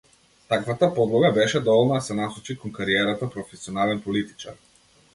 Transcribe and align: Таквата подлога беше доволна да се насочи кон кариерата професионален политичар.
Таквата 0.53 0.89
подлога 0.95 1.29
беше 1.35 1.59
доволна 1.69 1.93
да 1.93 2.01
се 2.07 2.17
насочи 2.23 2.57
кон 2.65 2.75
кариерата 2.81 3.31
професионален 3.39 4.05
политичар. 4.09 4.63